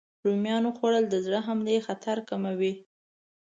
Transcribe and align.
رومیان 0.25 0.63
خوړل 0.77 1.05
د 1.09 1.15
زړه 1.25 1.39
حملې 1.47 1.77
خطر 1.87 2.17
کموي. 2.29 2.73